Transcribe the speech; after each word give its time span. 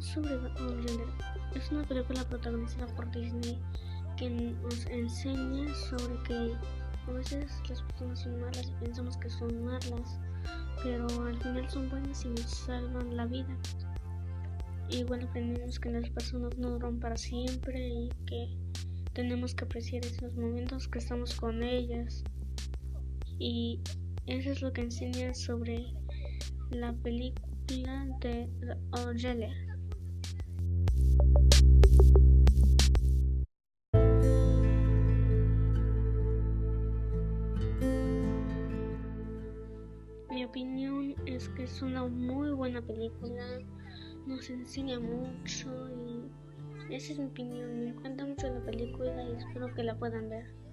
sobre 0.00 0.34
Original. 0.34 1.06
Es 1.54 1.70
una 1.70 1.84
película 1.84 2.24
protagonizada 2.28 2.86
por 2.96 3.08
Disney 3.12 3.56
que 4.16 4.28
nos 4.28 4.84
enseña 4.86 5.72
sobre 5.74 6.20
que 6.24 6.56
a 7.06 7.12
veces 7.12 7.52
las 7.68 7.80
personas 7.82 8.18
son 8.18 8.40
malas 8.40 8.66
y 8.66 8.84
pensamos 8.84 9.16
que 9.16 9.30
son 9.30 9.64
malas, 9.64 10.18
pero 10.82 11.06
al 11.24 11.40
final 11.40 11.70
son 11.70 11.88
buenas 11.88 12.24
y 12.24 12.30
nos 12.30 12.50
salvan 12.50 13.16
la 13.16 13.26
vida. 13.26 13.56
Igual 14.90 15.22
aprendemos 15.22 15.78
que 15.78 15.90
las 15.90 16.10
personas 16.10 16.58
no 16.58 16.70
duran 16.70 16.98
para 16.98 17.16
siempre 17.16 17.88
y 17.88 18.08
que 18.26 18.58
tenemos 19.12 19.54
que 19.54 19.66
apreciar 19.66 20.04
esos 20.04 20.34
momentos 20.34 20.88
que 20.88 20.98
estamos 20.98 21.32
con 21.36 21.62
ellas. 21.62 22.24
Y 23.38 23.80
eso 24.26 24.50
es 24.50 24.62
lo 24.62 24.72
que 24.72 24.80
enseña 24.80 25.32
sobre 25.32 25.94
la 26.74 26.92
película 26.92 28.06
de 28.20 28.48
Orgele. 28.90 29.52
Mi 40.30 40.44
opinión 40.44 41.14
es 41.26 41.48
que 41.50 41.64
es 41.64 41.80
una 41.80 42.06
muy 42.06 42.50
buena 42.50 42.82
película, 42.82 43.44
nos 44.26 44.50
enseña 44.50 44.98
mucho 44.98 45.70
y 46.88 46.94
esa 46.94 47.12
es 47.12 47.18
mi 47.20 47.26
opinión. 47.26 47.84
Me 47.84 47.90
encanta 47.90 48.26
mucho 48.26 48.48
la 48.48 48.60
película 48.64 49.22
y 49.28 49.32
espero 49.36 49.72
que 49.74 49.84
la 49.84 49.96
puedan 49.96 50.28
ver. 50.28 50.63